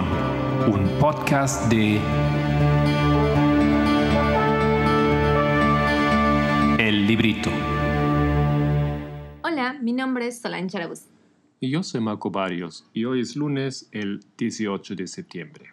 [0.00, 1.96] Un podcast de
[6.78, 7.50] El Librito.
[9.42, 11.06] Hola, mi nombre es Solange Arabuz.
[11.58, 15.70] Y yo soy Marco Barrios y hoy es lunes el 18 de septiembre.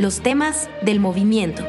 [0.00, 1.64] Los temas del movimiento.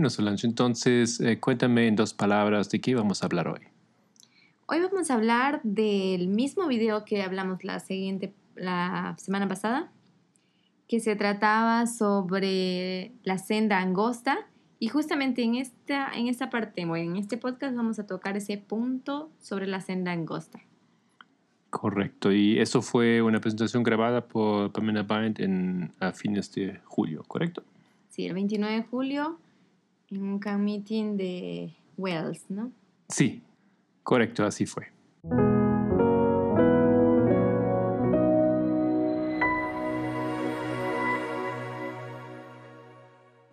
[0.00, 3.60] Bueno, Solange, entonces eh, cuéntame en dos palabras de qué vamos a hablar hoy.
[4.64, 9.92] Hoy vamos a hablar del mismo video que hablamos la siguiente la semana pasada,
[10.88, 14.38] que se trataba sobre la senda angosta
[14.78, 19.30] y justamente en esta en esta parte, en este podcast vamos a tocar ese punto
[19.38, 20.60] sobre la senda angosta.
[21.68, 27.22] Correcto, y eso fue una presentación grabada por Pamela Bryant en, a fines de julio,
[27.28, 27.62] ¿correcto?
[28.08, 29.38] Sí, el 29 de julio
[30.10, 32.72] en un meeting de Wells, ¿no?
[33.08, 33.42] Sí,
[34.02, 34.86] correcto, así fue.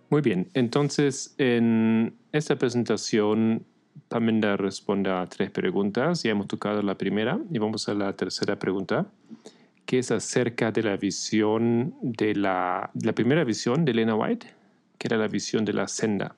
[0.09, 3.65] Muy bien, entonces en esta presentación
[4.07, 6.23] Pamela responde a tres preguntas.
[6.23, 9.07] Ya hemos tocado la primera y vamos a la tercera pregunta,
[9.85, 14.47] que es acerca de la visión de la, la primera visión de Elena White,
[14.97, 16.35] que era la visión de la senda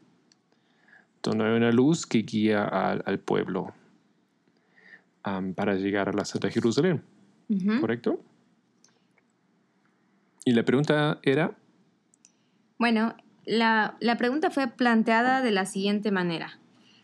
[1.24, 3.74] donde hay una luz que guía al, pueblo
[5.56, 7.04] para llegar a la Santa Jerusalén.
[7.80, 8.20] ¿Correcto?
[10.46, 11.56] Y la pregunta era...
[12.78, 16.60] Bueno, la, la, pregunta fue planteada de la siguiente manera.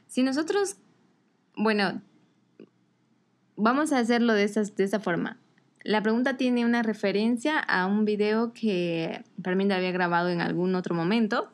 [0.08, 0.78] Si nosotros,
[1.56, 2.02] bueno,
[3.56, 5.38] vamos a hacerlo de, de esa forma.
[5.84, 10.96] La pregunta tiene una referencia a un video que Parminda había grabado en algún otro
[10.96, 11.52] momento,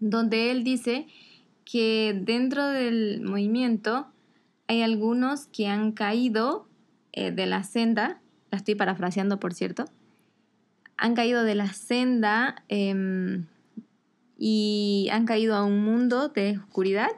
[0.00, 1.06] donde él dice
[1.70, 4.06] que dentro del movimiento
[4.68, 6.66] hay algunos que han caído
[7.12, 9.84] eh, de la senda, la estoy parafraseando por cierto,
[10.96, 13.44] han caído de la senda em,
[14.38, 17.10] y han caído a un mundo de oscuridad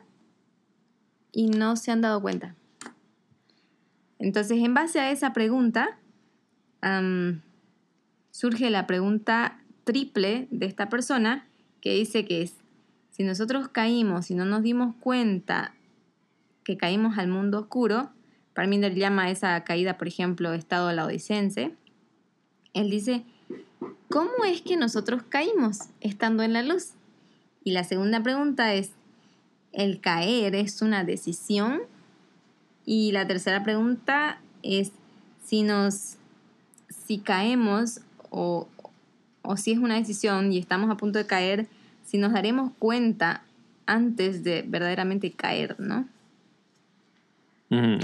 [1.30, 2.56] y no se han dado cuenta.
[4.18, 5.96] Entonces, en base a esa pregunta,
[8.32, 11.46] surge la pregunta triple de esta persona
[11.80, 12.56] que dice que es,
[13.20, 15.74] si nosotros caímos y no nos dimos cuenta
[16.64, 18.08] que caímos al mundo oscuro,
[18.54, 21.74] Parminder llama esa caída, por ejemplo, estado laodicense,
[22.72, 23.24] él dice,
[24.08, 26.92] ¿cómo es que nosotros caímos estando en la luz?
[27.62, 28.92] Y la segunda pregunta es,
[29.72, 31.82] ¿el caer es una decisión?
[32.86, 34.92] Y la tercera pregunta es,
[35.44, 36.16] si nos,
[36.88, 38.66] si caemos o,
[39.42, 41.68] o si es una decisión y estamos a punto de caer,
[42.10, 43.44] si nos daremos cuenta
[43.86, 46.08] antes de verdaderamente caer, ¿no?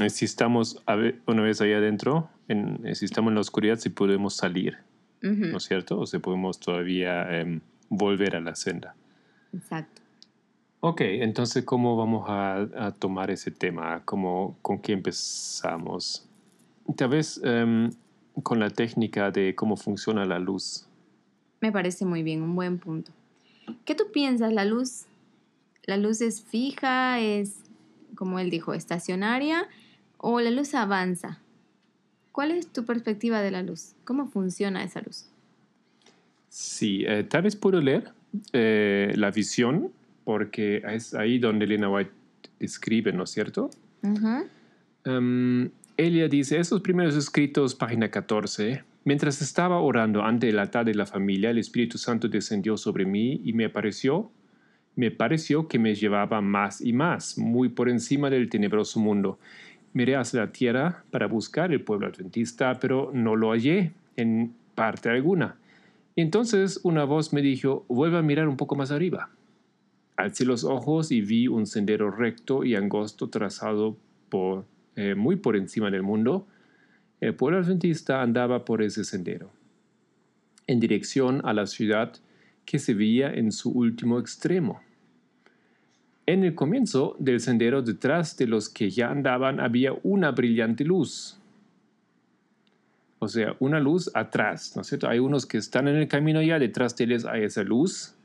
[0.09, 0.81] Si estamos
[1.27, 4.78] una vez ahí adentro, en, si estamos en la oscuridad, si podemos salir,
[5.22, 5.99] ¿no es cierto?
[5.99, 8.94] O si podemos todavía em, volver a la senda.
[9.53, 10.03] Exacto.
[10.78, 14.03] Ok, entonces, ¿cómo vamos a, tomar ese tema?
[14.05, 16.28] ¿Cómo, ¿Con qué empezamos?
[16.97, 17.91] Tal vez em,
[18.41, 20.87] con la técnica de cómo funciona la luz.
[21.61, 23.11] Me parece muy bien, un buen punto.
[23.84, 24.53] ¿Qué tú piensas?
[24.53, 25.04] ¿La luz,
[25.84, 27.56] la luz es fija, es,
[28.15, 29.69] como él dijo, estacionaria
[30.19, 31.41] o la luz avanza?
[32.32, 33.94] ¿Cuál es tu perspectiva de la luz?
[34.05, 35.26] ¿Cómo funciona esa luz?
[36.49, 38.12] Sí, eh, tal vez puedo leer
[38.53, 39.91] eh, la visión,
[40.25, 42.10] porque es ahí donde Elena White
[42.60, 43.71] escribe, ¿no es cierto?
[45.05, 50.93] Em, ella dice, esos primeros escritos, página 14, Mientras estaba orando ante el altar de
[50.93, 54.32] la familia, el Espíritu Santo descendió sobre mí y me pareció,
[54.97, 59.38] me pareció que me llevaba más y más, muy por encima del tenebroso mundo.
[59.93, 65.08] Miré hacia la tierra para buscar el pueblo adventista, pero no lo hallé en parte
[65.08, 65.55] alguna.
[66.17, 69.31] Entonces una voz me dijo, vuelve a mirar un poco más arriba.
[70.17, 73.97] Alcé los ojos y vi un sendero recto y angosto trazado
[74.31, 74.64] por,
[74.97, 76.49] eh, muy por encima del mundo,
[77.21, 79.51] el pueblo adventista andaba por ese sendero,
[80.67, 82.13] en dirección a la ciudad
[82.65, 84.83] que se veía en su último extremo.
[86.27, 91.39] En el comienzo del sendero, detrás de los que ya andaban, había una brillante luz.
[93.21, 95.09] O sea, una luz atrás, ¿no es cierto?
[95.09, 98.16] Hay unos que están en el camino ya, detrás de ellos hay esa luz.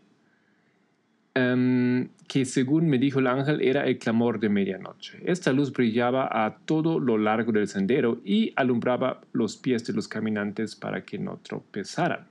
[1.33, 5.21] Em, que según me dijo el ángel era el clamor de medianoche.
[5.25, 10.07] Esta luz brillaba a todo lo largo del sendero y alumbraba los pies de los
[10.07, 12.27] caminantes para que no tropezaran.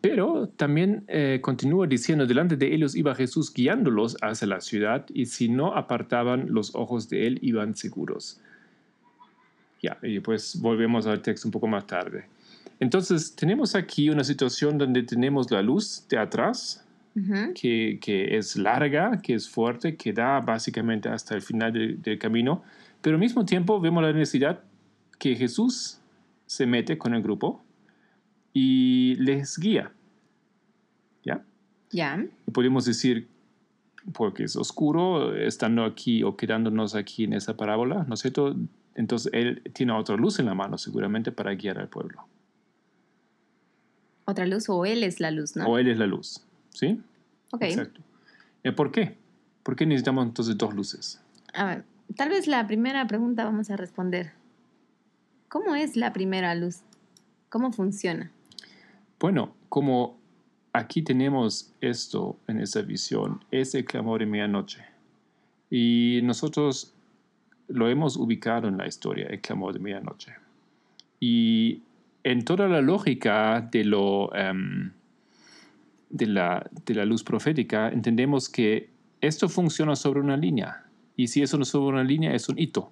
[0.00, 5.26] pero también eh, continúa diciendo, delante de ellos iba Jesús guiándolos hacia la ciudad y
[5.26, 8.40] si no apartaban los ojos de él iban seguros.
[9.82, 12.26] Ya, y pues volvemos al texto un poco más tarde.
[12.82, 16.84] Entonces, tenemos aquí una situación donde tenemos la luz de atrás,
[17.54, 22.64] que, que, es larga, que es fuerte, que da básicamente hasta el final del camino,
[23.00, 24.64] pero al mismo tiempo vemos la necesidad
[25.20, 26.00] que Jesús
[26.46, 27.62] se mete con el grupo
[28.52, 29.92] y les guía.
[31.22, 31.44] ¿Ya?
[31.92, 32.26] Ya.
[32.52, 33.28] podemos decir,
[34.12, 38.56] porque es oscuro, estando aquí o quedándonos aquí en esa parábola, ¿no es cierto?
[38.96, 42.26] Entonces él tiene otra luz en la mano seguramente para guiar al pueblo.
[44.24, 45.66] Otra luz o él es la luz, ¿no?
[45.66, 47.00] O él es la luz, ¿sí?
[47.50, 47.62] Ok.
[47.62, 48.00] Exacto.
[48.62, 49.16] Eh, ¿Por qué?
[49.62, 51.20] ¿Por qué necesitamos entonces dos luces?
[51.54, 51.84] A ver,
[52.16, 54.32] tal vez la primera pregunta vamos a responder.
[55.48, 56.80] ¿Cómo es la primera luz?
[57.48, 58.30] ¿Cómo funciona?
[59.20, 60.18] Bueno, como
[60.72, 64.84] aquí tenemos esto en esa visión, es el clamor de medianoche.
[65.70, 66.94] Y nosotros
[67.68, 70.34] lo hemos ubicado en la historia, el clamor de medianoche.
[71.20, 71.82] Y
[72.24, 74.92] en toda la lógica de, lo, em,
[76.10, 78.90] de, la, de la luz profética, entendemos que
[79.20, 80.86] esto funciona sobre una línea.
[81.16, 82.90] Y si eso no es sobre una línea, es un hito.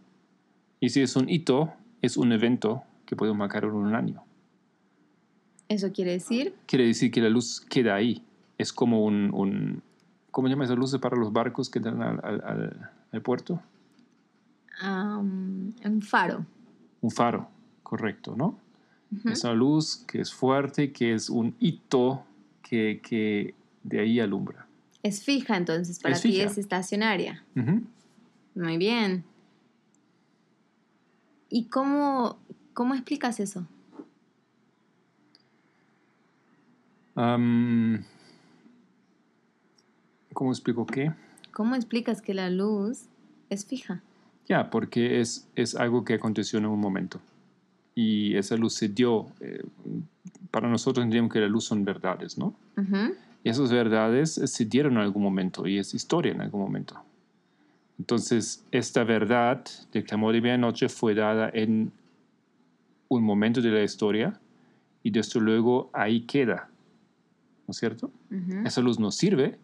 [0.80, 1.72] Y si es un hito,
[2.02, 4.22] es un evento que podemos marcar en un año.
[5.68, 6.54] ¿Eso quiere decir?
[6.66, 8.24] Quiere decir que la luz queda ahí.
[8.58, 9.82] Es como un, un
[10.30, 13.62] ¿cómo llama esa luz para los barcos que dan al, al, al puerto?
[14.82, 16.46] un faro.
[17.02, 17.48] Un faro,
[17.82, 18.58] correcto, ¿no?
[19.24, 22.24] Es una luz que es fuerte, que es un hito
[22.62, 24.66] que, que de ahí alumbra.
[25.02, 27.42] Es fija entonces, para ti es estacionaria.
[28.54, 29.24] Muy bien.
[31.48, 32.38] ¿Y cómo,
[32.74, 33.66] cómo explicas eso?
[37.14, 38.02] ¿Cómo
[40.52, 41.12] explico qué?
[41.52, 43.06] ¿Cómo explicas que la luz
[43.50, 44.00] es fija?
[44.48, 47.20] Ya, porque es, es algo que aconteció en un momento.
[48.00, 49.26] Y esa luz se dio.
[49.40, 49.62] Eh,
[50.50, 52.54] para nosotros entendemos que la luz son verdades, ¿no?
[53.44, 56.96] Y esas verdades se dieron en algún momento y es historia en algún momento.
[57.98, 61.92] Entonces, esta verdad del clamor de medianoche fue dada en
[63.08, 64.40] un momento de la historia
[65.02, 66.70] y desde luego ahí queda
[67.70, 68.10] ¿no es cierto?
[68.64, 69.56] Esa luz nos sirve,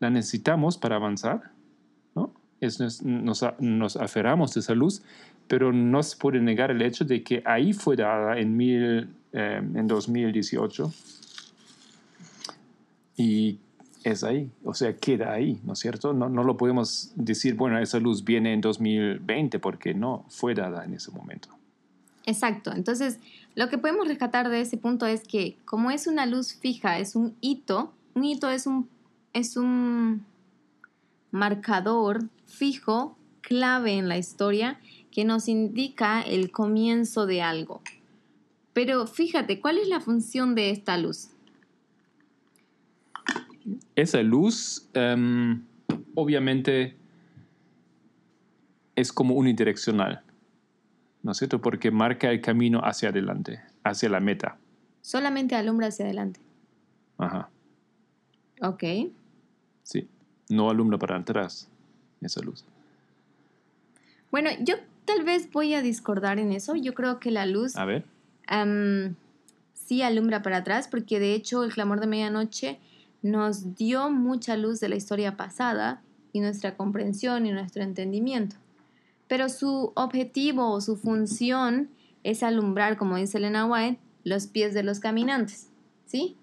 [0.00, 1.50] la necesitamos para avanzar.
[2.60, 5.02] Es, nos, aferramos de esa luz,
[5.48, 9.60] pero no se puede negar el hecho de que ahí fue dada en, mil, eh,
[9.62, 10.92] en 2018
[13.16, 13.58] y
[14.02, 16.12] es ahí, o sea, queda ahí, ¿no es cierto?
[16.12, 20.84] No, no lo podemos decir, bueno, esa luz viene en 2020 porque no, fue dada
[20.84, 21.48] en ese momento.
[22.26, 23.18] Exacto, entonces
[23.54, 27.16] lo que podemos rescatar de ese punto es que como es una luz fija, es
[27.16, 28.88] un hito, un hito es un,
[29.32, 30.24] es un
[31.30, 34.80] marcador fijo, clave en la historia,
[35.10, 37.82] que nos indica el comienzo de algo.
[38.72, 41.30] Pero fíjate, ¿cuál es la función de esta luz?
[43.94, 45.62] Esa luz, em,
[46.14, 46.96] obviamente,
[48.96, 50.22] es como unidireccional.
[51.24, 51.60] ¿no es cierto?
[51.60, 54.58] Porque marca el camino hacia adelante, hacia la meta.
[55.00, 56.38] Solamente alumbra hacia adelante.
[57.16, 57.48] Ajá.
[58.60, 58.84] Ok.
[59.82, 60.06] Sí,
[60.50, 61.70] no alumbra para atrás
[62.24, 62.64] esa luz.
[64.30, 66.74] Bueno, yo tal vez voy a discordar en eso.
[66.74, 67.76] Yo creo que la luz...
[67.76, 68.04] A ver.
[69.72, 72.78] sí alumbra para atrás porque de hecho el clamor de medianoche
[73.22, 76.02] nos dio mucha luz de la historia pasada
[76.32, 78.56] y nuestra comprensión y nuestro entendimiento
[79.28, 81.90] pero su objetivo o su función
[82.22, 85.68] es alumbrar, como dice Elena White, los pies de los caminantes,
[86.06, 86.36] ¿sí?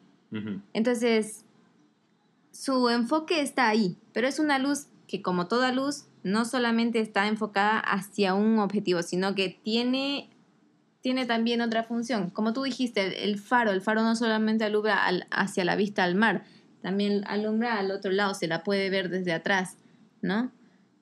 [0.74, 1.44] Entonces,
[2.52, 7.28] su enfoque está ahí, pero es una luz que como toda luz no solamente está
[7.28, 10.30] enfocada hacia un objetivo, sino que tiene,
[11.02, 12.30] tiene también otra función.
[12.30, 16.46] Como tú dijiste, el, faro, el faro no solamente alumbra hacia la vista al mar,
[16.82, 19.76] también alumbra al otro lado, se la puede ver desde atrás,
[20.22, 20.50] ¿no?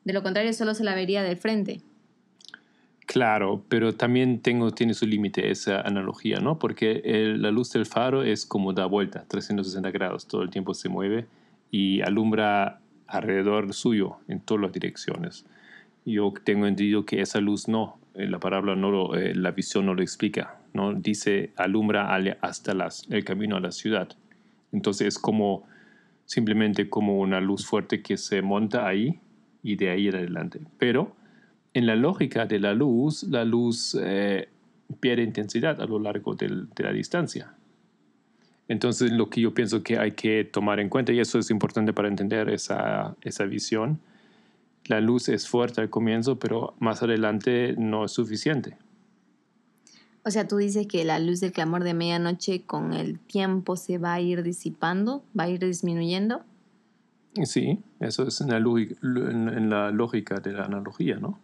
[0.06, 1.82] De lo contrario, solo se la vería del frente.
[3.06, 6.58] Claro, pero también tengo, tiene su límite esa analogía, ¿no?
[6.58, 7.04] Porque
[7.38, 11.28] la luz del faro es como da vuelta, 360 grados, todo el tiempo se mueve
[11.70, 12.79] y alumbra
[13.10, 15.46] alrededor suyo en todas las direcciones.
[16.06, 19.86] Yo tengo entendido que esa luz no, eh, la palabra no lo, eh, la visión
[19.86, 20.94] no lo explica, ¿no?
[20.94, 24.10] Dice alumbra hasta las, el camino a la ciudad.
[24.72, 25.68] Entonces es como
[26.26, 29.20] simplemente como una luz fuerte que se monta ahí
[29.64, 30.62] y de ahí en adelante.
[30.78, 31.16] Pero
[31.74, 34.50] en la lógica de la luz, la luz eh,
[35.00, 37.54] pierde intensidad a lo largo de la distancia.
[38.70, 41.92] Entonces lo que yo pienso que hay que tomar en cuenta, y eso es importante
[41.92, 44.00] para entender esa, esa visión,
[44.86, 48.78] la luz es fuerte al comienzo, pero más adelante no es suficiente.
[50.24, 53.98] O sea, tú dices que la luz del clamor de medianoche con el tiempo se
[53.98, 56.44] va a ir disipando, va a ir disminuyendo.
[57.44, 61.40] Sí, eso es en la, en la lógica de la analogía, ¿no?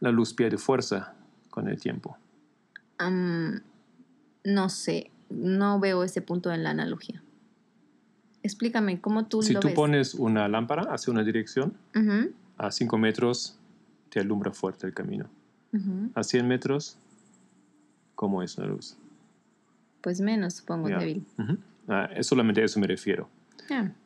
[0.00, 1.14] La luz pierde fuerza
[1.50, 2.16] con el tiempo.
[4.44, 7.22] no sé, no veo ese punto en la analogía.
[8.42, 9.76] Explícame cómo tú si lo tú ves.
[9.76, 11.74] pones una lámpara hacia una dirección,
[12.58, 13.58] a 5 metros
[14.08, 15.30] te alumbra fuerte el camino.
[16.14, 16.98] A 100 metros
[18.14, 18.96] cómo es una luz.
[20.00, 21.24] Pues menos, supongo, débil.
[21.88, 23.28] Ah, solamente a eso me refiero.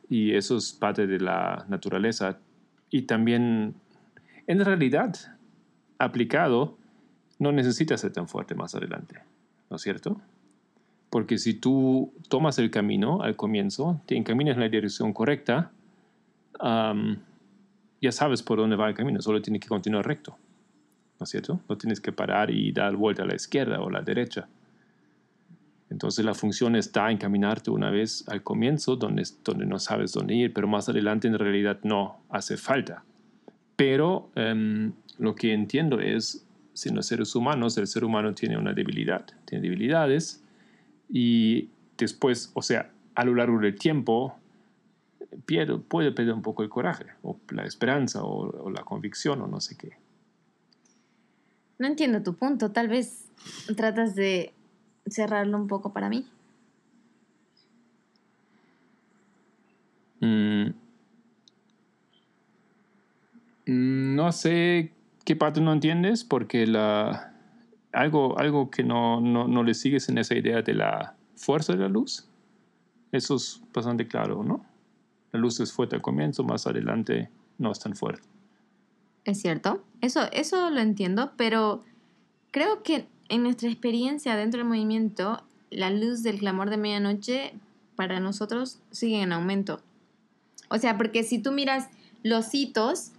[0.09, 2.39] Y eso es parte de la naturaleza.
[2.91, 3.75] Y también,
[4.47, 5.17] en realidad,
[5.99, 6.79] aplicado,
[7.39, 9.19] no necesita ser tan fuerte más adelante,
[9.69, 10.21] ¿no es cierto?
[11.17, 15.73] Porque si tú tomas el camino al comienzo, te encaminas en la dirección correcta,
[16.61, 20.37] ya sabes por dónde va el camino, solo tienes que continuar recto.
[21.19, 21.59] ¿no es cierto?
[21.71, 24.47] No tienes que parar y dar vuelta a la izquierda o a la derecha.
[25.89, 30.35] Entonces la función está en caminarte una vez al comienzo donde, donde no sabes dónde
[30.35, 33.05] ir, pero más adelante en realidad no hace falta.
[33.75, 38.75] Pero em, lo que entiendo es, si los seres humanos, el ser humano tiene una
[38.75, 40.43] debilidad, tiene debilidades
[41.09, 44.37] y después, o sea, a lo largo del tiempo,
[45.47, 49.61] pierde, puede perder un poco el coraje o la esperanza o la convicción o no
[49.61, 49.97] sé qué.
[51.79, 52.73] No entiendo tu punto.
[52.73, 53.29] Tal vez
[53.77, 54.53] tratas de
[55.07, 56.27] cerrarlo un poco para mí.
[60.21, 60.71] Mm.
[63.67, 64.93] No sé
[65.25, 67.35] qué parte no entiendes porque la,
[67.97, 71.79] algo, algo que no, no, no le sigues en esa idea de la fuerza de
[71.79, 72.29] la luz.
[73.11, 74.67] Eso es bastante claro, ¿no?
[75.33, 78.29] La luz es fuerte al comienzo, más adelante no es tan fuerte.
[79.25, 81.83] Es cierto, eso, eso lo entiendo, pero
[82.51, 87.55] creo que en nuestra experiencia dentro del movimiento, la luz del clamor de medianoche
[87.97, 89.81] para nosotros sigue en aumento.
[90.69, 91.89] O sea, porque si tú miras
[92.23, 93.13] los hitos,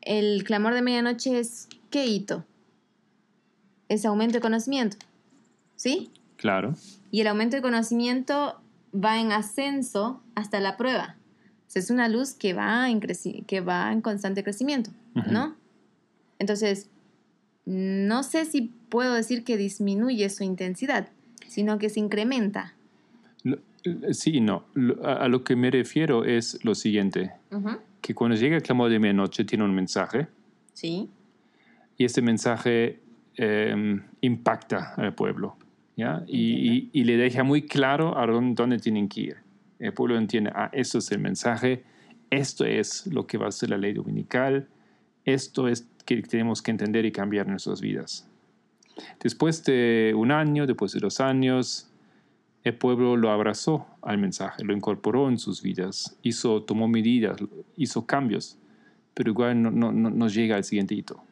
[0.00, 2.44] el clamor de medianoche es ¿qué hito?
[3.88, 4.96] Es aumento de conocimiento.
[5.76, 6.10] ¿Sí?
[6.36, 6.74] Claro.
[7.10, 8.60] Y el aumento de conocimiento
[8.94, 11.16] va en ascenso hasta la prueba.
[11.74, 14.90] es una luz que va en, que va en constante crecimiento.
[15.14, 15.56] ¿no?
[16.38, 16.88] Entonces,
[17.66, 21.08] no sé si puedo decir que disminuye su intensidad,
[21.48, 22.74] sino que se incrementa.
[24.12, 24.64] Sí, no.
[25.04, 27.32] A lo que me refiero es lo siguiente,
[28.00, 30.28] que cuando llega el clamor de medianoche tiene un mensaje.
[30.72, 31.08] Sí.
[31.96, 33.00] Y ese mensaje
[33.38, 35.56] em, impacta al pueblo,
[35.96, 36.24] ¿ya?
[36.26, 39.36] Y, y, le deja muy claro a dónde, tienen que ir.
[39.78, 41.84] El pueblo entiende, ah, esto es el mensaje,
[42.30, 44.68] esto es lo que va a ser la ley dominical,
[45.24, 48.28] esto es que tenemos que entender y cambiar nuestras vidas.
[49.22, 51.88] Después de un año, después de dos años,
[52.64, 57.38] el pueblo lo abrazó al mensaje, lo incorporó en sus vidas, hizo, tomó medidas,
[57.76, 58.58] hizo cambios,
[59.14, 61.22] pero igual no, no, no llega al siguiente hito.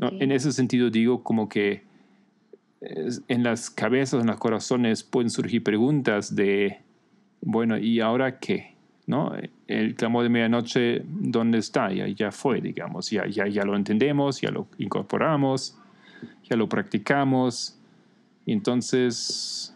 [0.00, 1.82] En ese sentido digo como que
[2.80, 6.78] en las cabezas, en los corazones pueden surgir preguntas de,
[7.40, 8.76] bueno, ¿y ahora qué?
[9.06, 9.32] ¿no?
[9.68, 11.92] El clamor de medianoche, ¿dónde está?
[11.92, 15.78] Ya, ya fue, digamos, ya, ya, ya lo entendemos, ya lo incorporamos,
[16.44, 17.78] ya lo practicamos.
[18.46, 19.74] Entonces,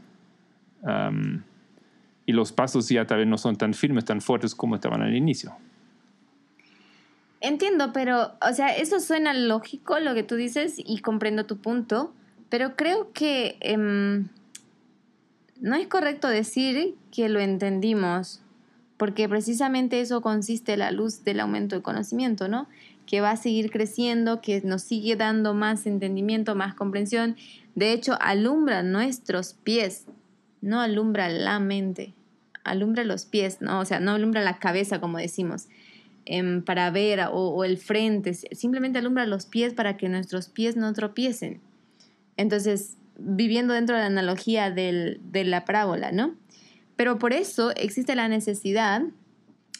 [2.26, 5.14] y los pasos ya tal vez no son tan firmes, tan fuertes como estaban al
[5.14, 5.52] inicio.
[7.40, 12.12] Entiendo, pero, o sea, eso suena lógico lo que tú dices y comprendo tu punto,
[12.50, 14.28] pero creo que em,
[15.60, 18.42] no es correcto decir que lo entendimos
[19.00, 22.68] porque precisamente eso consiste la luz del aumento de conocimiento, ¿no?
[23.06, 27.34] Que va a seguir creciendo, que nos sigue dando más entendimiento, más comprensión.
[27.74, 30.04] De hecho, alumbra nuestros pies,
[30.60, 32.12] no alumbra la mente,
[32.62, 33.80] alumbra los pies, ¿no?
[33.80, 35.68] O sea, no alumbra la cabeza, como decimos,
[36.26, 40.92] em, para ver o, el frente, simplemente alumbra los pies para que nuestros pies no
[40.92, 41.60] tropiecen.
[42.36, 46.34] Entonces, viviendo dentro de la analogía de la parábola, ¿no?
[46.96, 49.02] Pero por eso existe la necesidad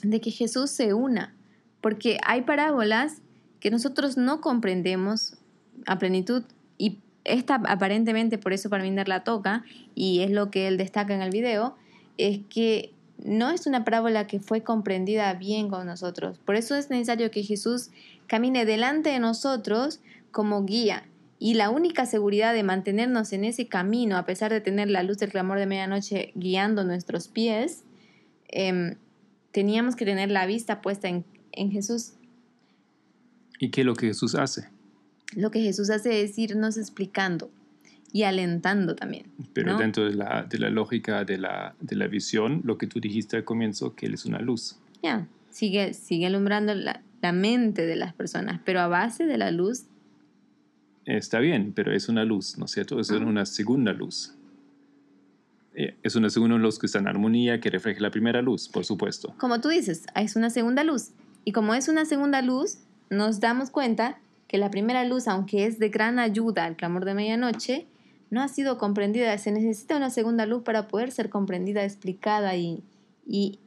[0.02, 1.35] de que Jesús se una,
[1.80, 3.23] porque hay parábolas
[3.61, 5.35] que nosotros no comprendemos
[5.87, 6.44] a plenitud
[6.78, 11.23] y esta aparentemente por eso Parminder la toca y es lo que él destaca en
[11.23, 11.76] el video,
[12.16, 12.92] es que
[13.25, 16.39] no es una parábola que fue comprendida bien con nosotros.
[16.39, 17.91] Por eso es necesario que Jesús
[18.27, 20.00] camine delante de nosotros
[20.31, 21.07] como guía.
[21.39, 25.19] Y la única seguridad de mantenernos en ese camino, a pesar de tener la luz
[25.19, 27.85] del clamor de medianoche guiando nuestros pies,
[28.49, 28.97] em,
[29.53, 32.12] teníamos que tener la vista puesta en, en Jesús.
[33.59, 34.69] ¿Y qué es lo que Jesús hace?
[35.35, 37.50] Lo que Jesús hace es irnos explicando
[38.12, 39.26] y alentando también.
[39.52, 39.79] Pero ¿no?
[39.79, 43.37] dentro de la, de la lógica de la, de la visión, lo que tú dijiste
[43.37, 44.76] al comienzo, que Él es una luz.
[45.02, 49.50] Ya, sigue, sigue alumbrando la, la mente de las personas, pero a base de la
[49.50, 49.85] luz,
[51.07, 53.00] Está bien, pero es una luz, ¿no es cierto?
[53.00, 53.25] Es Ajá.
[53.25, 54.35] una segunda luz.
[55.75, 58.85] Eh, Es una segunda luz que está en armonía, que refleja la primera luz, por
[58.85, 59.35] supuesto.
[59.38, 61.09] como tú dices, es una segunda luz.
[61.45, 65.79] Y como es una segunda luz, nos damos cuenta que la primera luz, aunque es
[65.79, 67.87] de gran ayuda al clamor de medianoche,
[68.31, 69.37] no ha sido comprendida.
[69.39, 72.83] Se necesita una segunda luz para poder ser comprendida, explicada y,
[73.27, 73.59] y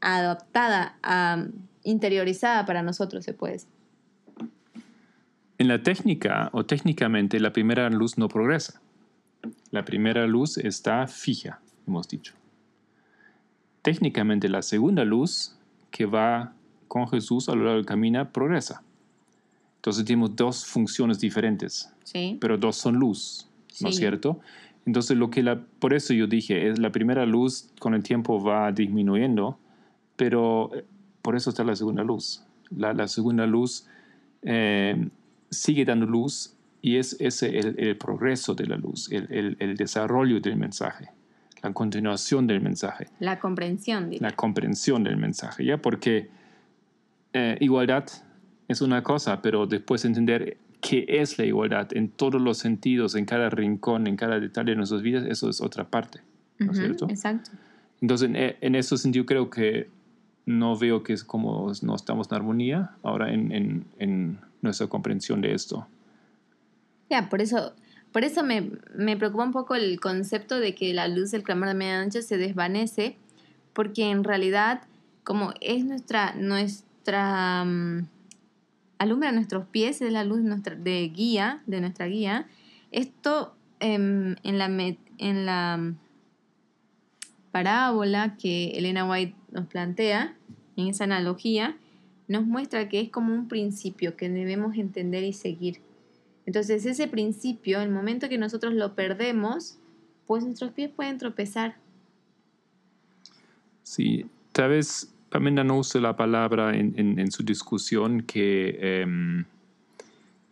[0.00, 1.44] adaptada, a,
[1.82, 3.70] interiorizada para nosotros, se puede decir.
[5.58, 8.80] En la técnica o técnicamente, la primera luz no progresa.
[9.70, 12.34] La primera luz está fija, hemos dicho.
[13.82, 15.56] Técnicamente, la segunda luz
[15.90, 16.52] que va
[16.88, 18.82] con Jesús a lo largo del camino progresa.
[19.76, 21.90] Entonces tenemos dos funciones diferentes.
[22.06, 22.38] ¿Sí?
[22.40, 23.48] pero dos son luz,
[23.80, 24.40] ¿no es cierto?
[24.86, 28.42] Entonces, lo que la, por eso yo dije, es la primera luz con el tiempo
[28.42, 29.58] va disminuyendo,
[30.16, 30.84] pero eh,
[31.22, 32.42] por eso está la segunda luz.
[32.70, 33.86] La, la segunda luz
[34.42, 35.08] eh,
[35.50, 39.76] sigue dando luz y es ese el, el progreso de la luz, el, el- el
[39.76, 41.08] desarrollo del mensaje,
[41.62, 44.28] la continuación del mensaje La comprensión, diría.
[44.28, 45.78] la comprensión del mensaje, ¿ya?
[45.78, 46.28] Porque
[47.32, 48.04] eh, igualdad
[48.68, 53.24] es una cosa, pero después entender qué es la igualdad en todos los sentidos, en
[53.24, 56.20] cada rincón, en cada detalle de nuestras vidas, eso es otra parte,
[56.58, 57.06] ¿no es Ujú, cierto?
[57.10, 57.50] Exacto.
[58.00, 59.88] Entonces, en, en ese sentido creo que
[60.44, 65.40] no veo que es como no estamos en armonía ahora en, en- en nuestra comprensión
[65.40, 65.86] de esto.
[67.10, 67.72] Ya, por eso,
[68.12, 71.68] por eso me, me preocupa un poco el concepto de que la luz del clamor
[71.68, 73.16] de medianoche se desvanece,
[73.72, 74.82] porque en realidad,
[75.24, 78.06] como es nuestra, nuestra mm,
[78.98, 80.40] alumbra nuestros pies, es la luz
[80.78, 82.46] de guía, de nuestra guía,
[82.90, 84.66] esto em, en la
[85.18, 85.98] en la mm,
[87.52, 90.36] parábola que Elena White nos plantea,
[90.76, 91.76] en esa analogía,
[92.28, 95.80] nos muestra que es como un principio que debemos entender y seguir.
[96.44, 99.78] Entonces ese principio, el momento que nosotros lo perdemos,
[100.26, 101.76] pues nuestros pies pueden tropezar.
[103.82, 109.44] Sí, tal vez Pamela no use la palabra en, en- en su discusión que, em,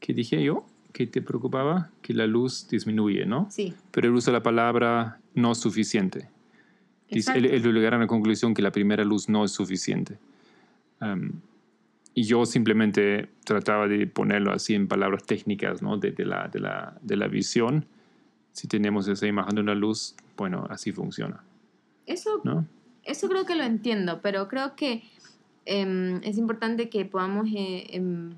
[0.00, 0.66] ¿qué dije yo?
[0.92, 3.48] Que te preocupaba que la luz disminuye, ¿no?
[3.50, 3.72] Sí.
[3.90, 6.28] Pero él usa la palabra no suficiente.
[7.08, 10.18] Él, él llegará a la conclusión que la primera luz no es suficiente.
[11.00, 11.32] Em,
[12.14, 15.96] y yo simplemente trataba de ponerlo así en palabras técnicas, ¿no?
[15.96, 17.86] De, de la, de, la, de la visión.
[18.52, 21.42] Si tenemos esa imagen de una luz, bueno, así funciona,
[22.06, 22.66] Eso, ¿no?
[23.04, 25.02] Eso creo que lo entiendo, pero creo que
[25.66, 28.34] em, es importante que podamos eh, em,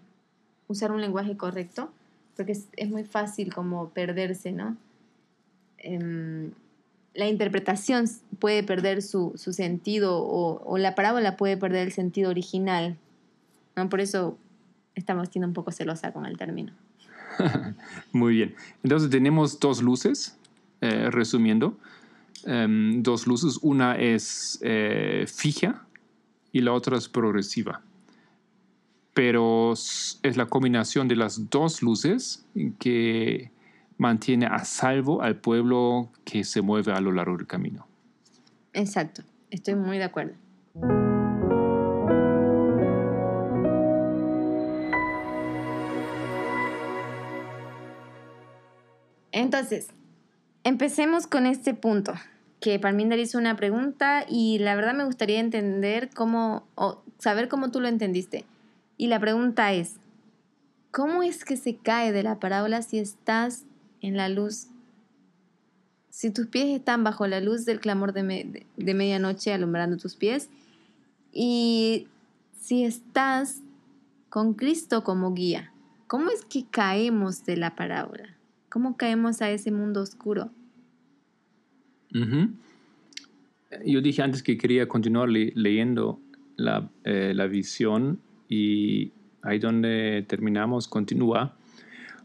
[0.68, 1.90] usar un lenguaje correcto,
[2.36, 4.76] porque es, es muy fácil como perderse, ¿no?
[5.78, 6.52] Em,
[7.14, 8.06] la interpretación
[8.38, 12.96] puede perder su, su sentido o, o la parábola puede perder el sentido original,
[13.74, 13.88] ¿no?
[13.88, 14.36] Por eso
[14.94, 16.72] estamos siendo un poco celosa con el término.
[18.12, 18.54] Muy bien.
[18.82, 20.36] Entonces tenemos dos luces,
[20.80, 21.78] eh, resumiendo.
[22.46, 23.58] Em, dos luces.
[23.60, 25.84] Una es eh, fija
[26.52, 27.82] y la otra es progresiva.
[29.14, 32.46] Pero es la combinación de las dos luces
[32.78, 33.50] que
[33.98, 37.88] mantiene a salvo al pueblo que se mueve a lo largo del camino.
[38.74, 40.34] Exacto, estoy muy de acuerdo.
[49.32, 49.88] Entonces,
[50.62, 52.14] empecemos con este punto,
[52.60, 57.70] que Parminder hizo una pregunta y la verdad me gustaría entender cómo, o saber cómo
[57.70, 58.44] tú lo entendiste.
[58.96, 59.96] Y la pregunta es,
[60.90, 63.64] ¿cómo es que se cae de la parábola si estás
[64.00, 64.68] en la luz
[66.08, 69.98] si tus pies están bajo la luz del clamor de, me- de- de medianoche alumbrando
[69.98, 70.48] tus pies
[71.30, 72.08] y
[72.58, 73.60] si estás
[74.30, 75.72] con Cristo como guía,
[76.06, 78.34] ¿cómo es que caemos de la parábola?
[78.70, 80.48] ¿Cómo caemos a ese mundo oscuro?
[82.22, 82.50] Ujú.
[83.84, 86.20] Yo dije antes que quería continuar le- leyendo
[86.56, 89.10] la, eh, la visión y
[89.42, 91.54] ahí donde terminamos continúa.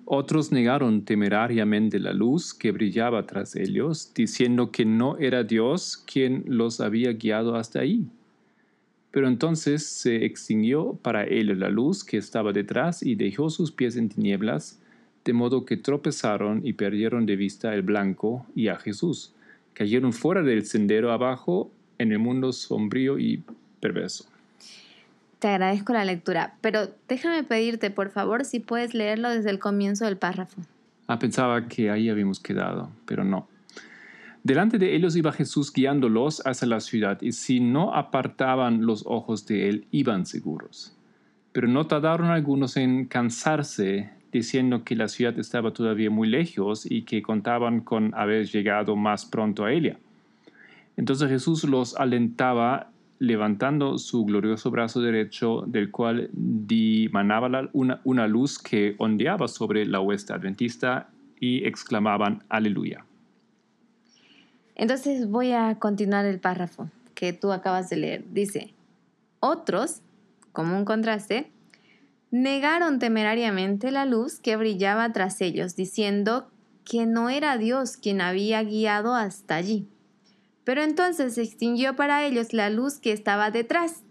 [0.05, 6.43] Otros negaron temerariamente la luz que brillaba tras ellos, diciendo que no era Dios quien
[6.47, 8.07] los había guiado hasta ahí.
[9.11, 13.95] Pero entonces se extinguió para él la luz que estaba detrás y dejó sus pies
[13.97, 14.81] en tinieblas,
[15.25, 19.33] de modo que tropezaron y perdieron de vista el blanco y a Jesús.
[19.73, 23.43] Cayeron fuera del sendero abajo en el mundo sombrío y
[23.79, 24.25] perverso.
[25.39, 30.05] Te agradezco la lectura, pero déjame pedirte, por favor, si puedes leerlo desde el comienzo
[30.05, 30.61] del párrafo.
[31.07, 33.47] Ah, pensaba que ahí habíamos quedado, pero no.
[34.43, 39.45] Delante de ellos iba Jesús guiándolos hacia la ciudad, y si no apartaban los ojos
[39.45, 40.95] de él, iban seguros.
[41.51, 47.03] Pero no tardaron algunos en cansarse, diciendo que la ciudad estaba todavía muy lejos y
[47.03, 49.97] que contaban con haber llegado más pronto a ella.
[50.97, 58.57] Entonces Jesús los alentaba levantando su glorioso brazo derecho, del cual dimanaba una, una luz
[58.57, 63.05] que ondeaba sobre la huesta adventista y exclamaban, aleluya.
[64.75, 68.23] Entonces voy a continuar el párrafo que tú acabas de leer.
[68.31, 68.73] Dice,
[69.39, 70.01] otros,
[70.51, 71.51] como un contraste,
[72.31, 76.47] negaron temerariamente la luz que brillaba tras ellos, diciendo
[76.85, 79.87] que no era Dios quien había guiado hasta allí.
[80.63, 84.03] Pero entonces se extinguió para ellos la luz que estaba detrás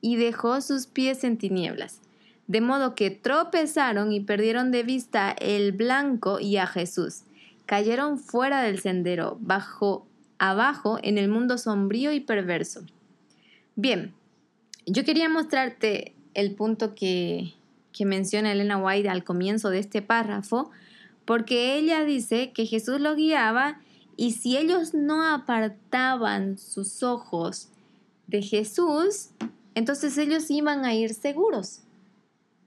[0.00, 2.00] y dejó sus pies en tinieblas,
[2.46, 7.22] de modo que tropezaron y perdieron de vista el blanco y a Jesús.
[7.66, 10.06] Cayeron fuera del sendero, bajo
[10.38, 12.82] abajo en el mundo sombrío y perverso.
[13.76, 14.14] Bien,
[14.86, 17.52] yo quería mostrarte el punto que,
[17.92, 20.70] que menciona Elena White al comienzo de este párrafo,
[21.24, 23.80] porque ella dice que Jesús lo guiaba
[24.16, 27.68] y si ellos no apartaban sus ojos
[28.26, 29.30] de Jesús,
[29.74, 31.82] entonces ellos iban a ir seguros.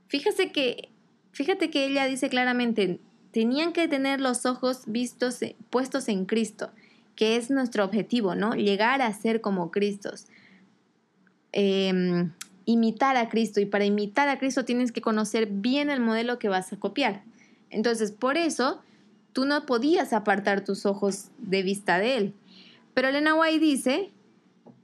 [0.08, 0.90] Fíjate que,
[1.32, 3.00] fíjate que ella dice claramente,
[3.32, 6.72] tenían que tener los ojos vistos, puestos en Cristo,
[7.16, 8.54] que es nuestro objetivo, ¿no?
[8.54, 10.26] Llegar a ser como Cristos.
[11.52, 12.32] Em,
[12.66, 13.60] imitar a Cristo.
[13.60, 17.24] Y para imitar a Cristo tienes que conocer bien el modelo que vas a copiar.
[17.70, 18.82] Entonces, por eso
[19.34, 22.34] tú no podías apartar tus ojos de vista de él.
[22.94, 24.12] Pero Elena White dice,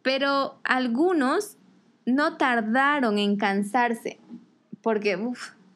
[0.02, 1.58] pero algunos
[2.06, 4.20] no tardaron en cansarse,
[4.82, 5.20] porque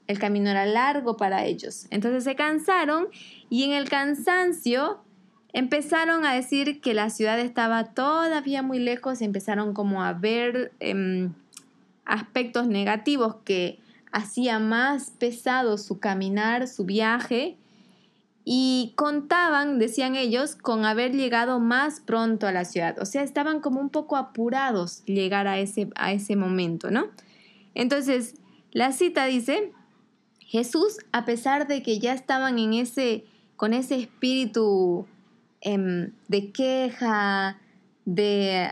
[0.08, 1.88] el camino era largo para ellos.
[1.90, 3.10] Entonces se cansaron
[3.50, 5.02] y en el cansancio
[5.54, 10.72] empezaron a decir que la ciudad estaba todavía muy lejos y empezaron como a ver
[10.80, 11.34] em,
[12.12, 13.80] aspectos negativos que
[14.12, 17.58] hacía más pesado su caminar, su viaje
[18.44, 22.98] y contaban, decían ellos, con haber llegado más pronto a la ciudad.
[23.00, 27.06] O sea, estaban como un poco apurados llegar a ese, a ese momento, ¿no?
[27.76, 28.36] Entonces,
[28.72, 29.72] la cita dice,
[30.40, 33.24] Jesús, a pesar de que ya estaban en ese,
[33.56, 35.06] con ese espíritu
[35.62, 37.58] em, de queja,
[38.04, 38.70] de, eh,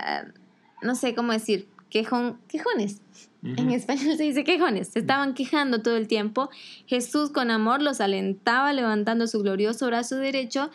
[0.82, 3.02] no sé cómo decir, quejones,
[3.44, 4.90] en español se dice quejones.
[4.90, 6.50] Se estaban quejando todo el tiempo.
[6.86, 10.70] Jesús con amor los alentaba levantando su glorioso brazo derecho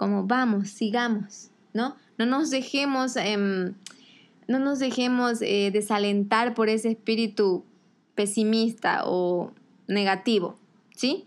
[0.00, 1.94] como vamos, sigamos, ¿no?
[2.16, 3.74] No nos dejemos, em,
[4.48, 7.66] no nos dejemos eh, desalentar por ese espíritu
[8.14, 9.52] pesimista o
[9.88, 10.56] negativo,
[10.96, 11.26] ¿sí?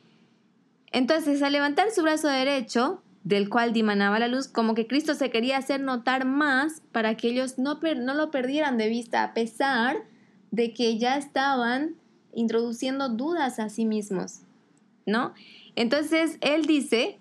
[0.92, 5.30] Entonces, al levantar su brazo derecho, del cual dimanaba la luz, como que Cristo se
[5.30, 9.98] quería hacer notar más para que ellos no, no lo perdieran de vista, a pesar
[10.54, 11.96] de que ya estaban
[12.32, 14.42] introduciendo dudas a sí mismos,
[15.08, 15.34] ¿no?
[15.76, 17.18] Entonces él dice,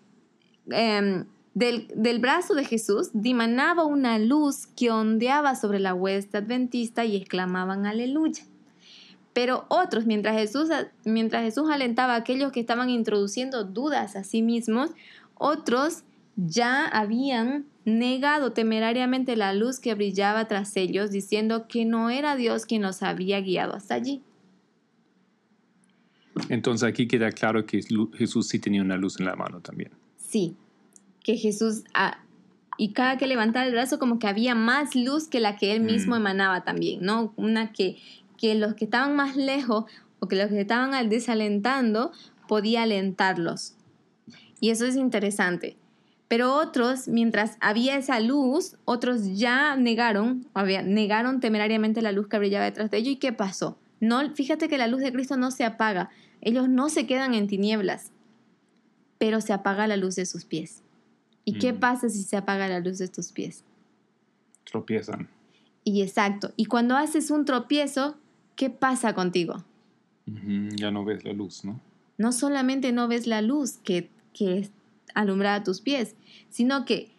[0.66, 7.06] em, del, del, brazo de Jesús dimanaba una luz que ondeaba sobre la huesta adventista
[7.06, 8.44] y exclamaban aleluya.
[9.32, 10.68] Pero otros, mientras Jesús,
[11.04, 14.90] mientras Jesús alentaba a aquellos que estaban introduciendo dudas a sí mismos,
[15.36, 16.02] otros
[16.36, 22.66] ya habían negado temerariamente la luz que brillaba tras ellos, diciendo que no era Dios
[22.66, 24.22] quien los había guiado hasta allí.
[26.48, 27.80] Entonces aquí queda claro que
[28.14, 29.90] Jesús sí tenía una luz en la mano también.
[30.16, 30.56] Sí,
[31.22, 32.22] que Jesús, ah,
[32.78, 35.82] y cada que levantaba el brazo como que había más luz que la que él
[35.82, 36.18] mismo mm.
[36.18, 37.34] emanaba también, ¿no?
[37.36, 37.98] Una que,
[38.38, 39.84] que los que estaban más lejos
[40.20, 42.12] o que los que estaban desalentando
[42.48, 43.74] podía alentarlos.
[44.60, 45.76] Y eso es interesante.
[46.32, 50.46] Pero otros, mientras había esa luz, otros ya negaron,
[50.86, 53.12] negaron temerariamente la luz que brillaba detrás de ellos.
[53.12, 53.76] ¿Y qué pasó?
[54.00, 56.08] No, fíjate que la luz de Cristo no se apaga.
[56.40, 58.12] Ellos no se quedan en tinieblas,
[59.18, 60.82] pero se apaga la luz de sus pies.
[61.44, 61.80] ¿Y qué mm.
[61.80, 63.62] pasa si se apaga la luz de tus pies?
[64.64, 65.28] Tropiezan.
[65.84, 66.54] Y exacto.
[66.56, 68.16] Y cuando haces un tropiezo,
[68.56, 69.62] ¿qué pasa contigo?
[70.76, 71.78] Ya no ves la luz, ¿no?
[72.22, 74.70] no solamente no ves la luz que, que
[75.14, 76.14] alumbraba tus pies,
[76.50, 77.12] sino que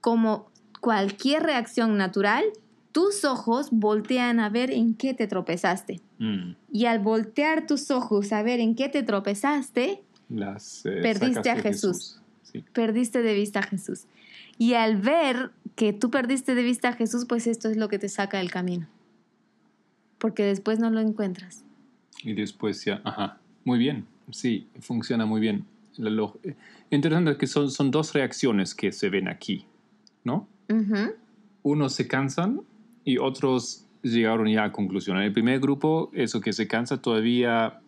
[0.00, 0.50] como
[0.80, 2.44] cualquier reacción natural,
[2.92, 6.00] tus ojos voltean a ver en qué te tropezaste.
[6.18, 6.52] Mm.
[6.70, 11.56] Y al voltear tus ojos a ver en qué te tropezaste, Las, eh, Perdiste a
[11.56, 12.20] Jesús.
[12.42, 12.64] Sí.
[12.72, 14.04] perdiste de vista a Jesús.
[14.58, 17.98] Y al ver que tú perdiste de vista a Jesús, pues esto es lo que
[17.98, 18.86] te saca del camino.
[20.18, 21.64] Porque después no lo encuentras.
[22.22, 25.64] Y después ya, ajá, muy bien, sí, funciona muy bien.
[25.98, 26.54] Log- eh,
[26.90, 29.66] Interesante que son, son dos reacciones que se ven aquí,
[30.24, 30.48] ¿no?
[30.68, 31.12] Ujú.
[31.62, 32.60] Unos se cansan
[33.04, 35.16] y otros llegaron ya a conclusión.
[35.16, 37.80] En el primer grupo, eso que se cansa todavía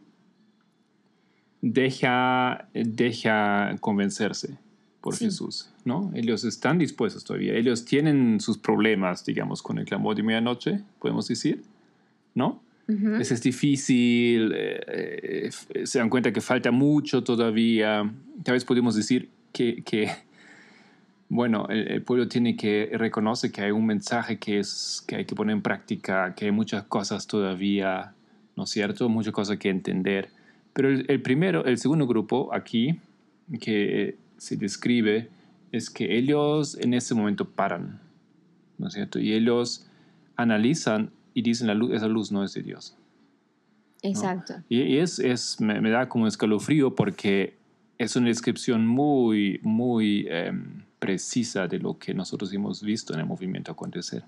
[1.61, 4.59] deja, deja convencerse
[5.01, 5.27] por Sí.
[5.27, 6.11] Jesús, ¿no?
[6.15, 7.55] Ellos están dispuestos todavía.
[7.55, 11.63] Ellos tienen sus problemas, digamos, con el clamor de medianoche, podemos decir,
[12.35, 12.61] ¿no?
[12.89, 13.17] Ujú.
[13.17, 18.09] Ese es difícil, eh, eh, se dan cuenta que falta mucho todavía.
[18.45, 20.09] Tal vez podemos decir que, que,
[21.29, 25.25] bueno, el, el pueblo tiene que reconocer que hay un mensaje que, es, que hay
[25.25, 28.13] que poner en práctica, que hay muchas cosas todavía,
[28.55, 29.09] ¿no es cierto?
[29.09, 30.29] Muchas cosas que entender.
[30.73, 33.01] Pero el, el primero, el segundo grupo aquí,
[33.61, 35.29] que se describe,
[35.73, 38.01] es que ellos en ese momento paran,
[38.79, 39.19] ¿no es cierto?
[39.19, 39.89] Y ellos
[40.37, 42.97] analizan y dicen, la luz, esa luz no es de Dios.
[44.01, 44.55] Exacto.
[44.71, 47.59] Y, y es, es me, me da como escalofrío porque
[47.99, 53.27] es una descripción muy, muy em, precisa de lo que nosotros hemos visto en el
[53.27, 54.25] movimiento acontecer.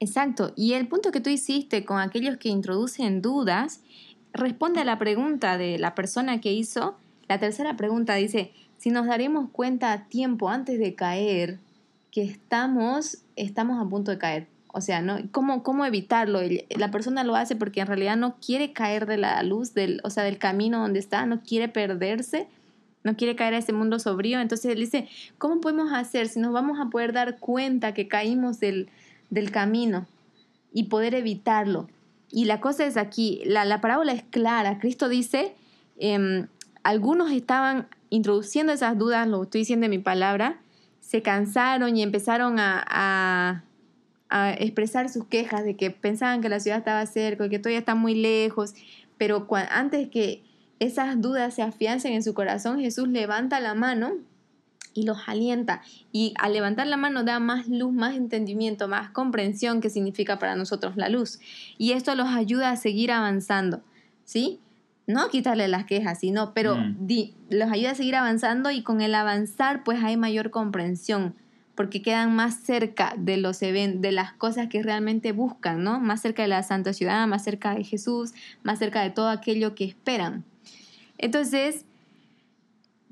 [0.00, 0.54] Exacto.
[0.56, 3.82] Y el punto que tú hiciste con aquellos que introducen dudas
[4.32, 6.96] responde a la pregunta de la persona que hizo.
[7.28, 11.58] La tercera pregunta dice, si nos daremos cuenta a tiempo antes de caer
[12.10, 14.53] que estamos, estamos a punto de caer.
[14.76, 15.18] O sea, ¿no?
[15.30, 16.40] ¿Cómo, ¿Cómo evitarlo?
[16.76, 20.10] La persona lo hace porque en realidad no quiere caer de la luz, del, o
[20.10, 22.48] sea, del camino donde está, no quiere perderse,
[23.04, 24.40] no quiere caer a ese mundo sombrío.
[24.40, 25.08] Entonces él dice,
[25.38, 28.88] ¿cómo podemos hacer si nos vamos a poder dar cuenta que caímos del,
[29.30, 30.06] del camino
[30.72, 31.88] y poder evitarlo?
[32.28, 34.80] Y la cosa es aquí, la, la parábola es clara.
[34.80, 35.54] Cristo dice,
[35.98, 36.48] em,
[36.82, 40.58] algunos estaban introduciendo esas dudas, lo estoy diciendo en mi palabra,
[40.98, 43.62] se cansaron y empezaron a, a-
[44.28, 47.94] a expresar sus quejas de que pensaban que la ciudad estaba cerca, que todavía está
[47.94, 48.74] muy lejos,
[49.18, 50.42] pero antes que
[50.80, 54.12] esas dudas se afiancen en su corazón, Jesús levanta la mano
[54.92, 55.82] y los alienta.
[56.12, 60.56] Y al levantar la mano da más luz, más entendimiento, más comprensión que significa para
[60.56, 61.40] nosotros la luz.
[61.78, 63.82] Y esto los ayuda a seguir avanzando,
[64.24, 64.60] ¿sí?
[65.06, 67.06] No quitarle las quejas, sino, pero Mm.
[67.06, 71.34] di- los ayuda a seguir avanzando y con el avanzar pues hay mayor comprensión
[71.74, 76.00] porque quedan más cerca de los de las cosas que realmente buscan, ¿no?
[76.00, 78.32] Más cerca de la santa ciudad, más cerca de Jesús,
[78.62, 80.44] más cerca de todo aquello que esperan.
[81.18, 81.84] Entonces,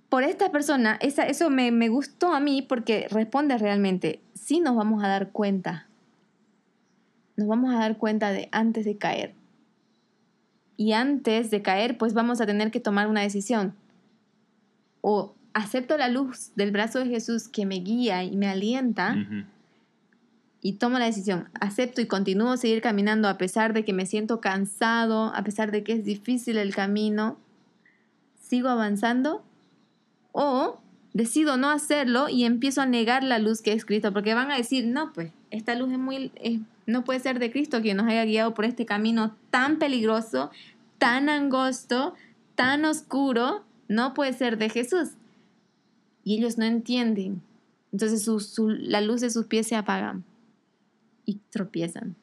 [0.09, 5.03] por esta persona, eso me, me gustó a mí porque responde realmente, sí nos vamos
[5.03, 5.87] a dar cuenta,
[7.37, 9.35] nos vamos a dar cuenta de antes de caer.
[10.77, 13.75] Y antes de caer, pues vamos a tener que tomar una decisión.
[15.01, 19.45] O acepto la luz del brazo de Jesús que me guía y me alienta Ujú.
[20.61, 21.49] y tomo la decisión.
[21.61, 25.71] Acepto y continúo a seguir caminando a pesar de que me siento cansado, a pesar
[25.71, 27.37] de que es difícil el camino.
[28.41, 29.43] Sigo avanzando
[30.33, 30.79] o
[31.15, 34.57] decido no hacerlo y empiezo a negar la luz que he escrito porque van a
[34.57, 38.07] decir, no, pues esta luz es muy, es- no puede ser de Cristo quien nos
[38.09, 40.51] haya guiado por este camino tan peligroso,
[40.99, 42.15] tan angosto,
[42.55, 45.11] tan oscuro, no puede ser de Jesús.
[46.25, 47.43] Y ellos no entienden.
[47.93, 48.27] Entonces
[48.67, 50.25] la luz de sus pies se apagan
[51.27, 52.17] y tropiezan.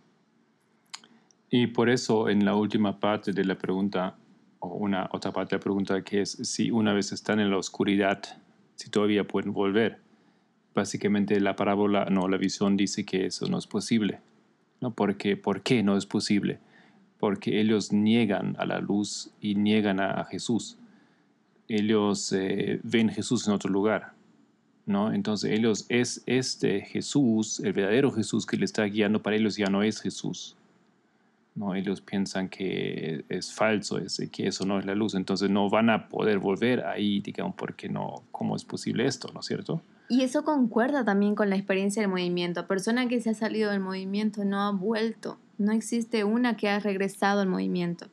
[1.52, 4.16] Y por eso en la última parte de la pregunta,
[4.60, 7.58] o una otra parte de la pregunta que es si una vez están en la
[7.58, 8.22] oscuridad,
[8.76, 10.00] si todavía pueden volver.
[10.74, 14.22] Básicamente la parábola, no, la visión dice que eso no es posible.
[14.82, 14.92] ¿no?
[14.92, 16.60] Porque, ¿Por qué no es posible?
[17.20, 20.79] Porque ellos niegan a la luz y niegan a Jesús.
[21.70, 24.14] Ellos eh, ven Jesús en otro lugar.
[24.90, 25.14] ¿no?
[25.14, 29.68] Entonces ellos es este Jesús, el verdadero Jesús que le está guiando, para ellos ya
[29.68, 30.58] no es Jesús.
[31.54, 31.76] ¿no?
[31.76, 35.92] Ellos piensan que es falso, es, que eso no es la luz, entonces no van
[35.92, 39.82] a poder volver ahí, digamos, porque no, ¿cómo es posible esto, no es cierto?
[40.10, 42.66] Y eso concuerda también con la experiencia del movimiento.
[42.66, 45.38] Persona que se ha salido del movimiento no ha vuelto.
[45.60, 48.08] No existe una que ha regresado al movimiento.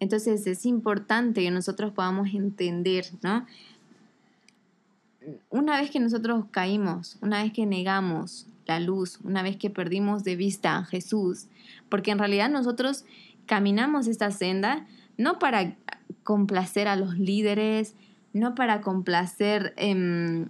[0.00, 3.46] Entonces es importante que nosotros podamos entender, ¿no?
[5.50, 10.24] Una vez que nosotros caímos, una vez que negamos la luz, una vez que perdimos
[10.24, 11.46] de vista a Jesús,
[11.90, 13.04] porque en realidad nosotros
[13.46, 14.86] caminamos esta senda
[15.18, 15.76] no para
[16.22, 17.94] complacer a los líderes,
[18.32, 20.48] no para complacer em,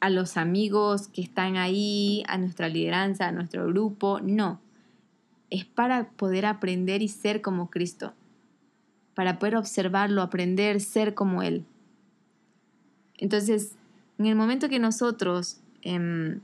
[0.00, 4.60] a los amigos que están ahí, a nuestra lideranza, a nuestro grupo, no.
[5.50, 8.14] Es para poder aprender y ser como Cristo,
[9.14, 11.64] para poder observarlo, aprender, ser como Él.
[13.18, 13.72] Entonces,
[14.18, 16.40] en el momento que nosotros em,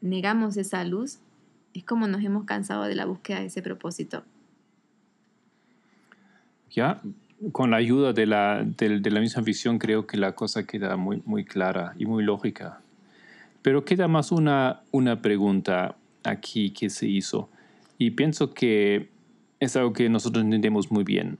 [0.00, 1.18] negamos esa luz,
[1.74, 4.22] es como nos hemos cansado de la búsqueda de ese propósito.
[6.70, 7.00] Ya,
[7.52, 11.22] con la ayuda de la, de, la, misma visión creo que la cosa queda muy,
[11.24, 12.80] muy clara y muy lógica.
[13.62, 17.48] Pero queda más una, una pregunta aquí que se hizo
[17.98, 19.08] y pienso que
[19.60, 21.38] es algo que nosotros entendemos muy bien.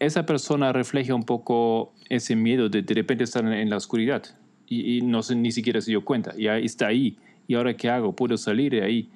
[0.00, 4.22] Esa persona refleja un poco ese miedo de de repente estar en la oscuridad
[4.68, 7.88] y, no se, ni siquiera se dio cuenta, y ahí está ahí, y ahora qué
[7.88, 9.08] hago, puedo salir de ahí,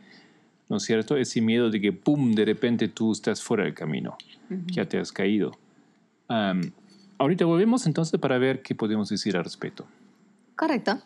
[0.70, 1.16] ¿no es cierto?
[1.16, 4.16] Ese miedo de que, ¡pum!, de repente tú estás fuera del camino,
[4.66, 5.52] ya te has caído
[7.18, 9.86] ahorita volvemos entonces para ver qué podemos decir al respecto.
[10.56, 10.98] Correcto.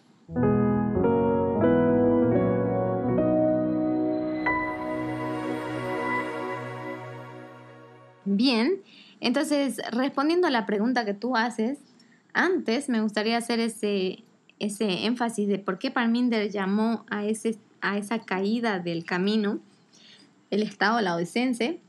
[8.25, 8.81] Bien,
[9.21, 11.79] entonces respondiendo a la pregunta que tú haces,
[12.33, 14.25] antes me gustaría hacer ese,
[14.59, 19.61] ese énfasis de por qué Parminder llamó a, ese, a esa caída del camino
[20.51, 21.81] el estado laodicense,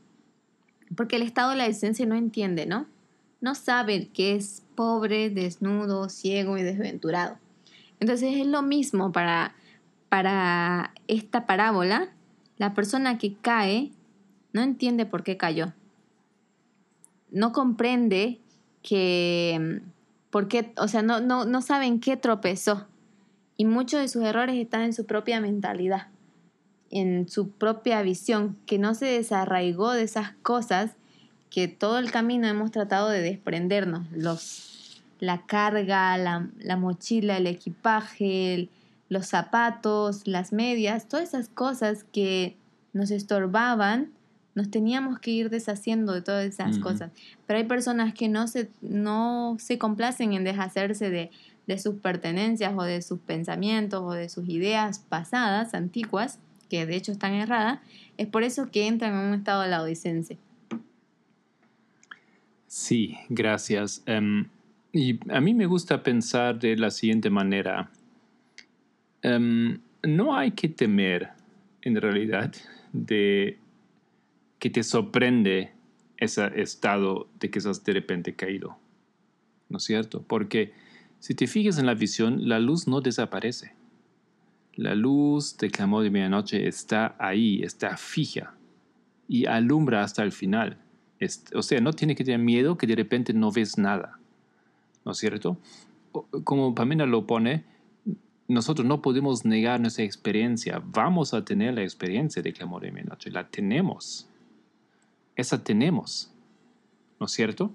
[0.96, 2.86] porque el estado laodicense no entiende, ¿no?
[3.40, 7.38] no sabe que es pobre, desnudo, ciego y desventurado.
[8.00, 9.54] Entonces es lo mismo para,
[10.08, 12.08] para esta parábola.
[12.56, 13.92] La persona que cae
[14.52, 15.72] no entiende por qué cayó.
[17.30, 18.40] No comprende
[18.82, 19.82] que,
[20.30, 22.86] por qué, o sea, no, no, no saben qué tropezó.
[23.56, 26.08] Y muchos de sus errores están en su propia mentalidad,
[26.90, 30.92] en su propia visión, que no se desarraigó de esas cosas
[31.50, 38.68] que todo el camino hemos tratado de desprendernos, los, la carga, la, mochila, el equipaje,
[39.08, 42.56] los zapatos, las medias, todas esas cosas que
[42.92, 44.12] nos estorbaban,
[44.58, 47.12] nos teníamos que ir deshaciendo de todas esas cosas.
[47.46, 51.30] Pero hay personas que no se, no se complacen en deshacerse de,
[51.68, 56.96] de sus pertenencias o de sus pensamientos o de sus ideas pasadas, antiguas, que de
[56.96, 57.78] hecho están erradas,
[58.16, 60.36] es por eso que entran en un estado de la odicencia.
[62.66, 64.02] Sí, gracias.
[64.06, 64.48] Em,
[64.92, 67.92] y a mí me gusta pensar de la siguiente manera.
[69.22, 71.28] Em, no hay que temer,
[71.82, 72.52] en realidad,
[72.92, 73.56] de
[74.58, 75.72] que te sorprende
[76.16, 78.76] ese estado de que estás de repente caído.
[79.68, 80.22] ¿No es cierto?
[80.22, 80.72] Porque
[81.20, 83.74] si te fijas en la visión, la luz no desaparece.
[84.74, 88.54] La luz del clamor de medianoche está ahí, está fija
[89.28, 90.78] y alumbra hasta el final
[91.54, 94.18] o sea, no tiene que tener miedo que de repente no ves nada.
[95.04, 95.58] ¿No es cierto?
[96.44, 97.64] Como Pamela lo pone,
[98.46, 100.82] nosotros no podemos negar nuestra experiencia.
[100.84, 103.30] Vamos a tener la experiencia de clamor de medianoche.
[103.30, 104.27] La tenemos.
[105.38, 106.30] Esa tenemos.
[107.18, 107.72] ¿No es cierto?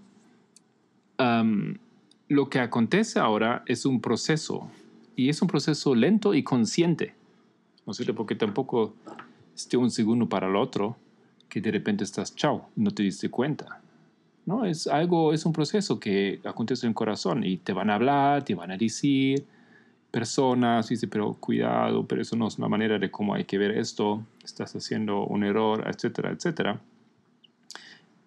[2.28, 4.70] lo que acontece ahora es un proceso.
[5.16, 7.16] Y es un proceso lento y consciente.
[7.86, 8.14] ¿No es cierto?
[8.14, 8.94] Porque tampoco
[9.56, 10.98] es de un segundo para el otro
[11.48, 13.82] que de repente estás chao, no te diste cuenta.
[14.46, 14.66] ¿no?
[14.66, 18.44] Es algo, es un proceso que acontece en el corazón y te van a hablar,
[18.44, 19.46] te van a decir
[20.12, 23.72] personas, dice, pero cuidado, pero eso no es una manera de cómo hay que ver
[23.72, 26.82] esto, estás haciendo un error, etcétera, etcétera.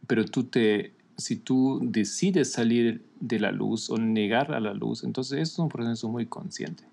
[0.06, 5.04] Pero tú te, si tú decides salir de la luz o negar a la luz,
[5.04, 6.84] entonces eso es un proceso muy consciente.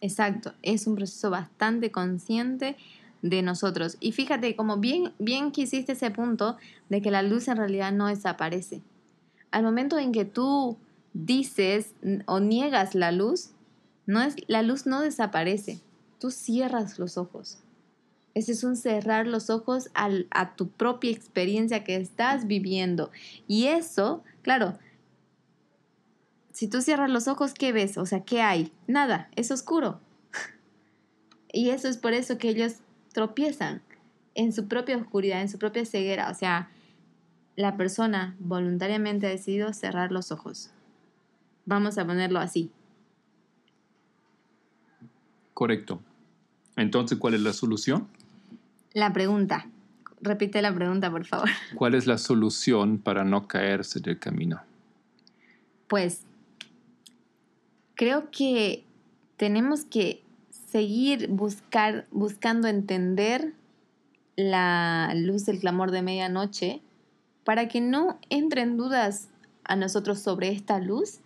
[0.00, 2.76] Exacto, es un proceso bastante consciente
[3.22, 3.96] de nosotros.
[4.00, 6.58] Y fíjate, como bien, bien que ese punto
[6.90, 8.82] de que la luz en realidad no desaparece.
[9.50, 10.76] Al momento en que tú
[11.14, 11.94] dices
[12.26, 13.52] o niegas la luz,
[14.04, 15.80] no es, la luz no desaparece.
[16.20, 17.60] Tú cierras los ojos.
[18.34, 23.10] Ese es un cerrar los ojos a tu propia experiencia que estás viviendo.
[23.46, 24.76] Y eso, claro,
[26.52, 27.96] si tú cierras los ojos, ¿qué ves?
[27.96, 28.72] O sea, ¿qué hay?
[28.86, 30.00] Nada, es oscuro.
[31.52, 32.76] y eso es por eso que ellos
[33.12, 33.82] tropiezan
[34.34, 36.28] en su propia oscuridad, en su propia ceguera.
[36.30, 36.70] O sea,
[37.56, 40.70] la persona voluntariamente ha decidido cerrar los ojos.
[41.66, 42.70] Vamos a ponerlo así.
[45.54, 46.00] Correcto.
[46.76, 48.08] Entonces, ¿cuál es la solución?
[48.94, 49.68] La pregunta.
[50.20, 51.48] Repite la pregunta, por favor.
[51.74, 54.62] ¿Cuál es la solución para no caerse del camino?
[55.88, 56.22] Pues
[57.96, 58.84] creo que
[59.36, 63.52] tenemos que seguir buscar, buscando entender
[64.36, 66.80] la luz del clamor de medianoche
[67.44, 69.28] para que no entren dudas
[69.64, 71.20] a nosotros sobre esta luz,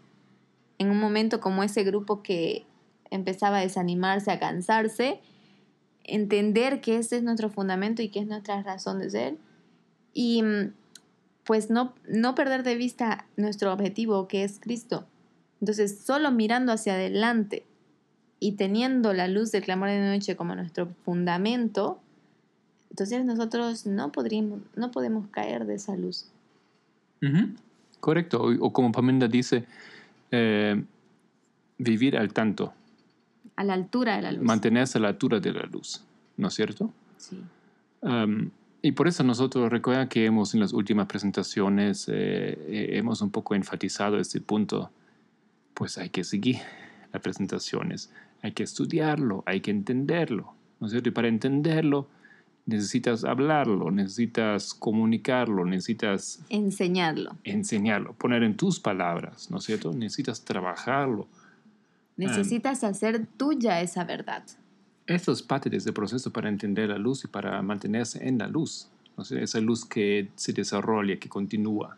[0.79, 2.67] en un momento como ese grupo que
[3.11, 5.21] empezaba a desanimarse, a cansarse,
[6.09, 9.37] entender que ese es nuestro fundamento y que es nuestra razón de ser
[10.13, 10.73] y mm,
[11.45, 15.07] pues no, no perder de vista nuestro objetivo que es Cristo.
[15.61, 17.65] Entonces, solo mirando hacia adelante
[18.41, 22.01] y teniendo la luz del clamor de noche como nuestro fundamento,
[22.91, 26.31] entonces nosotros no, podríamos, no podemos caer de esa luz.
[28.01, 28.43] Correcto.
[28.43, 29.65] O, como Pamenda dice,
[30.31, 30.83] eh,
[31.79, 32.73] vivir al tanto.
[33.59, 34.43] A la altura de la luz.
[34.45, 36.05] Mantenerse a la altura de la luz,
[36.37, 36.93] ¿no es cierto?
[37.17, 37.37] Sí.
[38.83, 43.57] y por eso nosotros, recuerda que hemos en las últimas presentaciones, eh, hemos un poco
[43.57, 44.93] enfatizado este punto,
[45.75, 46.59] pues hay que seguir
[47.13, 51.09] las presentaciones, hay que estudiarlo, hay que entenderlo, ¿no es cierto?
[51.09, 52.07] Y para entenderlo,
[52.65, 56.45] necesitas hablarlo, necesitas comunicarlo, necesitas...
[56.49, 57.35] Enseñarlo.
[57.43, 59.93] Enseñarlo, poner en tus palabras, ¿no es cierto?
[59.93, 61.27] Necesitas trabajarlo.
[62.19, 64.43] Necesitas hacer tuya esa verdad.
[65.07, 68.47] Eso es parte de ese proceso para entender la luz y para mantenerse en la
[68.47, 68.89] luz.
[69.17, 69.25] ¿no?
[69.25, 71.97] Esa luz que se desarrolla, que continúa.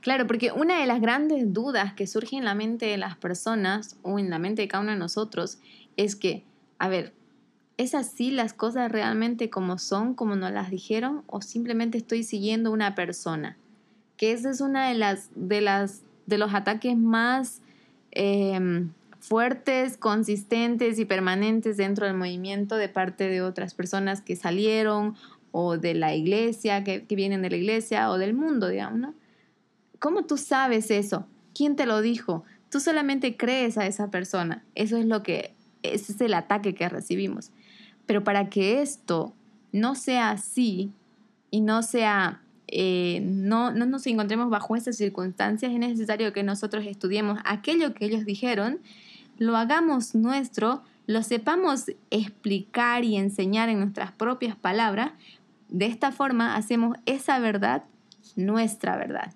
[0.00, 3.96] Claro, porque una de las grandes dudas que surge en la mente de las personas
[4.02, 5.58] o en la mente de cada uno de nosotros
[5.96, 6.42] es que,
[6.80, 7.12] a ver,
[7.78, 11.22] ¿Es así las cosas realmente como son, como nos las dijeron?
[11.26, 13.56] ¿O simplemente estoy siguiendo una persona?
[14.16, 17.60] Que ese es una de las, de las, de los ataques más
[18.10, 18.90] em,
[19.22, 25.14] fuertes, consistentes y permanentes dentro del movimiento de parte de otras personas que salieron
[25.52, 29.14] o de la iglesia, que, vienen de la iglesia o del mundo, digamos, ¿no?
[30.00, 31.24] ¿Cómo tú sabes eso?
[31.54, 32.42] ¿Quién te lo dijo?
[32.68, 34.64] Tú solamente crees a esa persona.
[34.74, 35.54] Eso es lo que,
[35.84, 37.52] ese es el ataque que recibimos.
[38.06, 39.34] Pero para que esto
[39.70, 40.90] no sea así
[41.52, 47.38] y no sea, eh, no nos encontremos bajo estas circunstancias, es necesario que nosotros estudiemos
[47.44, 48.80] aquello que ellos dijeron,
[49.42, 55.12] lo hagamos nuestro, lo sepamos explicar y enseñar en nuestras propias palabras.
[55.68, 57.84] De esta forma hacemos esa verdad
[58.36, 59.34] nuestra verdad.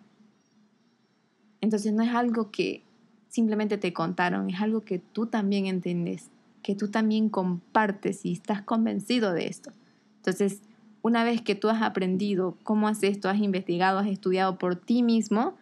[1.61, 2.85] Entonces no es algo que
[3.29, 6.31] simplemente te contaron, es algo que tú también entiendes
[6.63, 9.71] que tú también compartes y estás convencido de esto.
[10.17, 10.63] Entonces,
[11.01, 15.05] una vez que tú has aprendido cómo haces esto, has investigado, has estudiado por ti
[15.05, 15.57] mismo,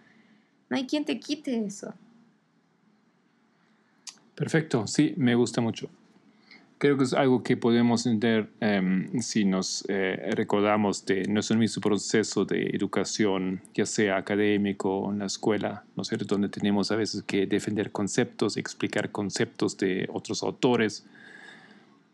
[0.70, 1.92] no hay quien te quite eso.
[4.34, 5.88] Perfecto, sí, me gusta mucho.
[6.78, 11.80] Creo que es algo que podemos entender em, si nos eh, recordamos de nuestro mismo
[11.80, 16.96] proceso de educación, ya sea académico en la escuela, ¿no es cierto?, donde tenemos a
[16.96, 21.06] veces que defender conceptos, explicar conceptos de otros autores,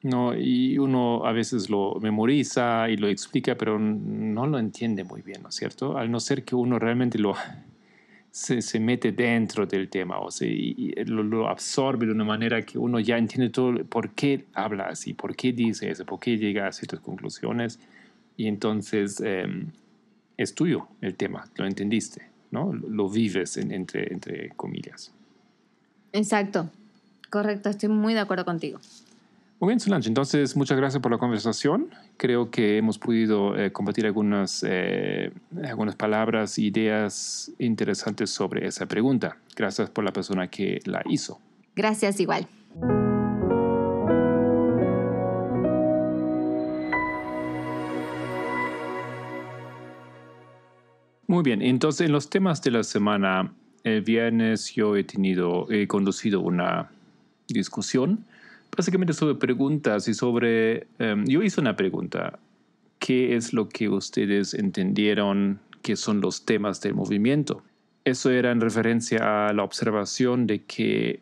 [0.02, 0.36] ¿no?
[0.36, 5.42] Y uno a veces lo memoriza y lo explica, pero no lo entiende muy bien,
[5.42, 5.96] ¿no es cierto?
[5.98, 7.34] Al no ser que uno realmente lo
[8.30, 10.46] se, se, mete dentro del tema o se,
[11.06, 15.34] lo, absorbe de una manera que uno ya entiende todo por qué habla así, por
[15.34, 17.78] qué dice eso, por qué llega a ciertas conclusiones
[18.36, 19.66] y entonces em,
[20.36, 22.72] es tuyo el tema, lo entendiste, ¿no?
[22.72, 25.12] Lo, vives entre, entre comillas.
[26.12, 26.70] Exacto,
[27.30, 28.78] correcto, estoy muy de acuerdo contigo.
[29.60, 30.08] Muy bien, Solange.
[30.08, 31.90] Entonces, muchas gracias por la conversación.
[32.16, 35.32] Creo que hemos podido eh, compartir algunas, eh,
[35.62, 39.36] algunas palabras, ideas interesantes sobre esa pregunta.
[39.54, 41.38] Gracias por la persona que la hizo.
[41.76, 42.46] Gracias igual.
[51.26, 53.52] Muy bien, entonces en los temas de la semana,
[53.84, 56.90] el viernes yo he tenido, he conducido una
[57.46, 58.24] discusión
[58.76, 60.86] básicamente sobre preguntas y sobre...
[60.98, 62.38] Em, yo hice una pregunta.
[62.98, 67.62] ¿Qué es lo que ustedes entendieron que son los temas del movimiento?
[68.04, 71.20] Eso era en referencia a la observación de que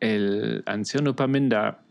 [0.00, 1.82] el anciano Pamenda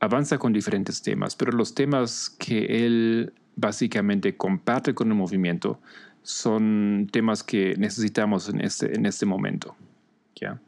[0.00, 5.80] avanza con diferentes temas, pero los temas que él básicamente comparte con el movimiento
[6.22, 9.74] son temas que necesitamos en este, en este momento.
[10.34, 10.60] ¿ya?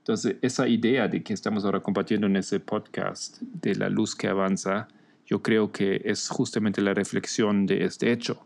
[0.00, 4.28] Entonces, esa idea de que estamos ahora compartiendo en ese podcast de la luz que
[4.28, 4.88] avanza,
[5.26, 8.44] yo creo que es justamente la reflexión de este hecho.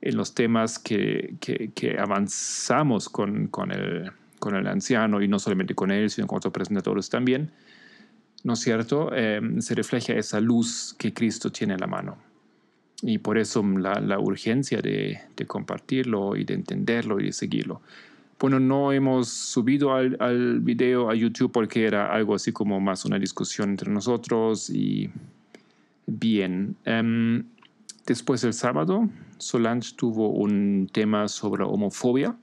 [0.00, 5.74] En los temas que, que, avanzamos con, con, el, con el anciano, y no solamente
[5.74, 7.52] con él, sino con otros presentadores también,
[8.44, 9.10] ¿no es cierto?
[9.14, 12.18] Eh, se refleja esa luz que Cristo tiene en la mano.
[13.02, 17.80] Y por eso la, la urgencia de, de, compartirlo y de entenderlo y de seguirlo.
[18.40, 23.18] Bueno, no hemos subido al, video a YouTube porque era algo así como más una
[23.18, 25.10] discusión entre nosotros y
[26.06, 26.76] bien.
[26.86, 27.44] Um,
[28.06, 29.08] después del sábado,
[29.38, 32.36] Solange tuvo un tema sobre homofobia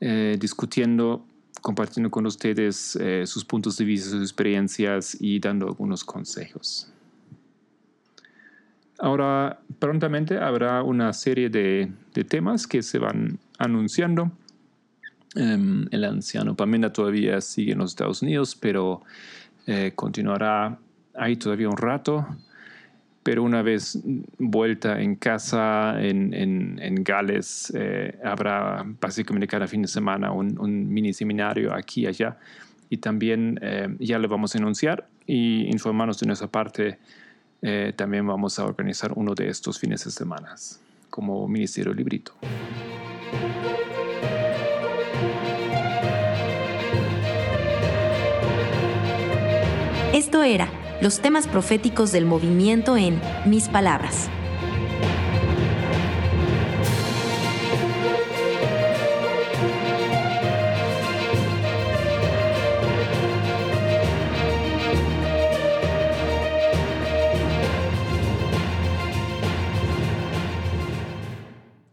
[0.00, 1.24] eh, discutiendo,
[1.60, 6.90] compartiendo con ustedes eh, sus puntos de vista, sus experiencias y dando algunos consejos.
[8.98, 11.92] Ahora, prontamente habrá una serie de,
[12.28, 14.30] temas que se van anunciando.
[15.34, 19.02] Em, el anciano Pamela todavía sigue en los Estados Unidos, pero
[19.66, 20.78] eh, continuará
[21.14, 22.26] ahí todavía un rato.
[23.22, 23.98] Pero una vez
[24.38, 31.72] vuelta en casa en, Gales, eh, habrá básicamente cada fin de semana un, mini seminario
[31.72, 32.36] aquí y allá.
[32.90, 36.98] Y también eh, ya le vamos a anunciar y informarnos de nuestra parte
[37.66, 40.54] eh, también vamos a organizar uno de estos fines de semana
[41.08, 42.34] como Ministerio Librito.
[50.14, 50.68] Esto era
[51.00, 54.30] los temas proféticos del movimiento en Mis Palabras.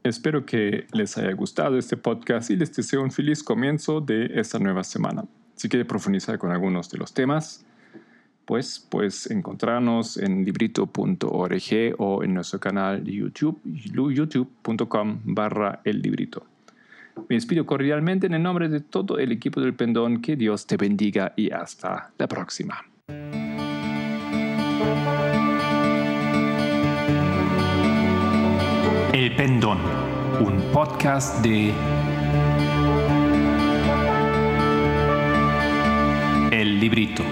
[0.04, 4.60] Espero que les haya gustado este podcast y les deseo un feliz comienzo de esta
[4.60, 5.26] nueva semana.
[5.56, 7.66] Si quiere profundizar con algunos de los temas,
[8.52, 16.46] pues puedes encontrarnos en librito.org o en nuestro canal de YouTube, youtube.com barra el librito.
[17.30, 20.22] Me despido cordialmente en el nombre de todo el equipo del Pendón.
[20.22, 22.84] Que Dios te bendiga y hasta la próxima.
[29.14, 29.78] El Pendón,
[30.42, 31.72] un podcast de
[36.52, 37.24] El Librito.